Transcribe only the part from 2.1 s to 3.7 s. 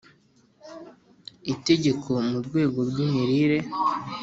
mu rwego rw imirire